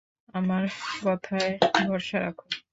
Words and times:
আমার 0.33 0.63
কথায় 1.05 1.51
ভরসা 1.81 2.17
রাখো। 2.23 2.45